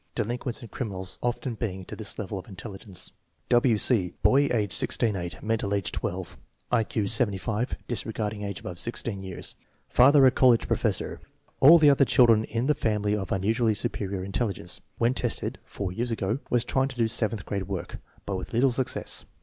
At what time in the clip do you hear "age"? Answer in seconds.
4.51-4.73, 5.75-5.91, 8.41-8.61